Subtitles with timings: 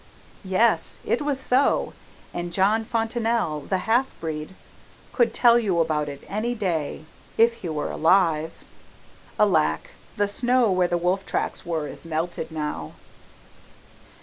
[0.43, 1.93] Yes, it was so,
[2.33, 4.55] and John Fontanelle, the half breed,
[5.13, 7.05] could tell you about it any day
[7.37, 8.63] if he were alive.
[9.39, 12.93] (Alack, the snow where the wolf tracks were, is melted now!)